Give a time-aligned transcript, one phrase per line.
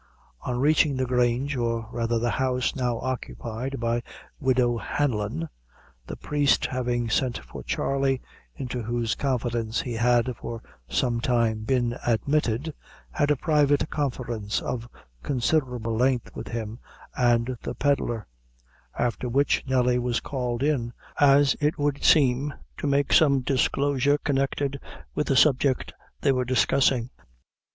[0.41, 4.01] On reaching the Grange, or rather the house now occupied by
[4.39, 5.47] widow Hanlon,
[6.07, 8.19] the priest having sent for Charley,
[8.55, 10.59] into whose confidence he had for
[10.89, 12.73] some time been admitted,
[13.11, 14.89] had a private conference, of
[15.21, 16.79] considerable length, with him
[17.15, 18.25] and the pedlar;
[18.97, 24.79] after which, Nelly was called in, as it would seem, to make some disclosure connected
[25.13, 27.11] with the subject they were discussing.